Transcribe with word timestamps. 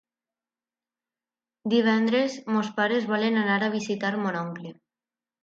Divendres 1.73 2.39
mons 2.55 2.73
pares 2.81 3.07
volen 3.13 3.39
anar 3.43 3.59
a 3.67 3.71
visitar 3.77 4.13
mon 4.25 4.41
oncle. 4.43 4.75